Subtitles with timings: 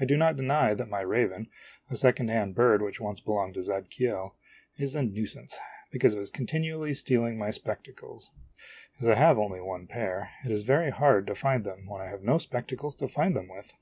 [0.00, 1.48] I do not deny that my raven,
[1.88, 4.34] a second hand bird which once belonged to Zadkiel,
[4.78, 5.56] is a nuisance,
[5.92, 8.32] because of his continually stealing my spectacles.
[8.98, 12.08] As I have only one pair, it is very hard to find them when I
[12.08, 13.72] have no spectacles to find them with.